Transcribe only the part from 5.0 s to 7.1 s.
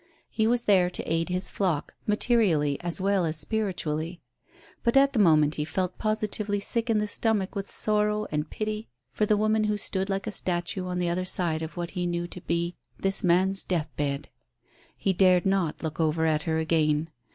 the moment he felt positively sick in the